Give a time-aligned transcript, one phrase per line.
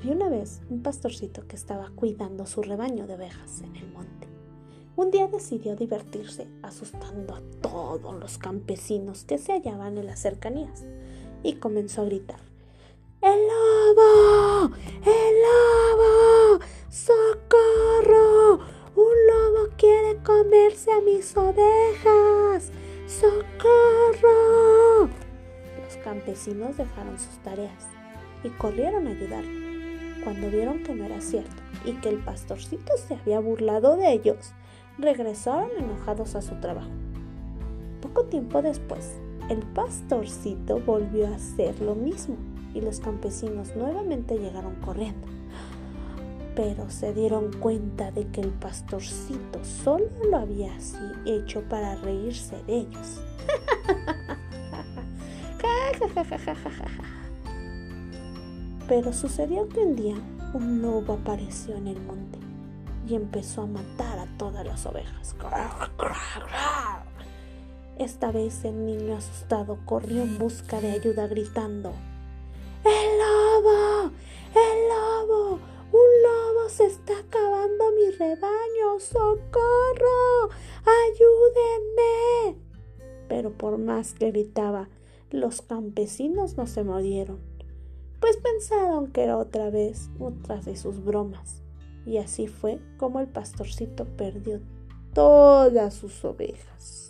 [0.00, 4.28] Había una vez un pastorcito que estaba cuidando su rebaño de ovejas en el monte.
[4.96, 10.86] Un día decidió divertirse asustando a todos los campesinos que se hallaban en las cercanías
[11.42, 12.40] y comenzó a gritar.
[13.20, 14.74] ¡El lobo!
[15.04, 16.64] ¡El lobo!
[16.88, 18.54] ¡Socorro!
[18.96, 22.72] ¡Un lobo quiere comerse a mis ovejas!
[23.06, 23.50] ¡Socorro!
[25.84, 27.86] Los campesinos dejaron sus tareas
[28.42, 29.69] y corrieron a ayudarlo
[30.24, 34.52] cuando vieron que no era cierto y que el pastorcito se había burlado de ellos,
[34.98, 36.90] regresaron enojados a su trabajo.
[38.02, 42.36] Poco tiempo después, el pastorcito volvió a hacer lo mismo
[42.74, 45.26] y los campesinos nuevamente llegaron corriendo.
[46.54, 52.62] Pero se dieron cuenta de que el pastorcito solo lo había así hecho para reírse
[52.64, 53.20] de ellos.
[58.90, 60.16] Pero sucedió que un día
[60.52, 62.40] un lobo apareció en el monte
[63.06, 65.36] y empezó a matar a todas las ovejas.
[67.98, 71.92] Esta vez el niño asustado corrió en busca de ayuda gritando,
[72.84, 74.10] ¡El lobo!
[74.56, 75.60] ¡El lobo!
[75.92, 78.98] ¡Un lobo se está acabando mi rebaño!
[78.98, 80.50] ¡Socorro!
[81.06, 82.58] ¡Ayúdenme!
[83.28, 84.88] Pero por más que gritaba,
[85.30, 87.49] los campesinos no se movieron
[88.20, 91.62] pues pensaron que era otra vez otra de sus bromas.
[92.06, 94.60] Y así fue como el pastorcito perdió
[95.12, 97.09] todas sus ovejas.